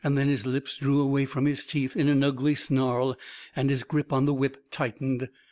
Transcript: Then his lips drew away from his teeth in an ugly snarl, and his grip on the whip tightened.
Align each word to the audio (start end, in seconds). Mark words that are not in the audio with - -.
Then 0.03 0.29
his 0.29 0.47
lips 0.47 0.77
drew 0.77 0.99
away 0.99 1.25
from 1.27 1.45
his 1.45 1.63
teeth 1.63 1.95
in 1.95 2.07
an 2.09 2.23
ugly 2.23 2.55
snarl, 2.55 3.15
and 3.55 3.69
his 3.69 3.83
grip 3.83 4.11
on 4.11 4.25
the 4.25 4.33
whip 4.33 4.71
tightened. 4.71 5.29